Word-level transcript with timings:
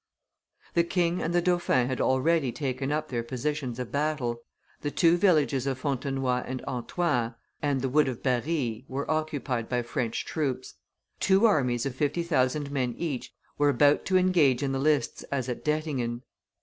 The 0.73 0.83
king 0.83 1.21
and 1.21 1.31
the 1.31 1.43
dauphin 1.43 1.85
had 1.85 2.01
already 2.01 2.51
taken 2.51 2.91
up 2.91 3.09
their 3.09 3.21
positions 3.21 3.77
of 3.77 3.91
battle; 3.91 4.41
the 4.81 4.89
two 4.89 5.15
villages 5.15 5.67
of 5.67 5.77
Fontenoy 5.77 6.39
and 6.39 6.63
Antoin, 6.67 7.35
and 7.61 7.81
the 7.81 7.87
wood 7.87 8.07
of 8.07 8.23
Barri, 8.23 8.83
were 8.87 9.11
occupied 9.11 9.69
by 9.69 9.83
French 9.83 10.25
troops. 10.25 10.73
Two 11.19 11.45
armies 11.45 11.85
of 11.85 11.93
fifty 11.93 12.23
thousand 12.23 12.71
men 12.71 12.95
each 12.97 13.31
were 13.59 13.69
about 13.69 14.03
to 14.05 14.17
engage 14.17 14.63
in 14.63 14.71
the 14.71 14.79
lists 14.79 15.21
as 15.31 15.47
at 15.47 15.63
Dettingen. 15.63 16.23